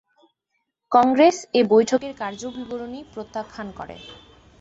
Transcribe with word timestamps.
কংগ্রেস 0.91 1.37
এ 1.53 1.61
বৈঠকের 1.71 2.13
কার্যবিবরণী 2.21 2.99
প্রত্যাখ্যান 3.13 3.67
করে। 3.79 3.95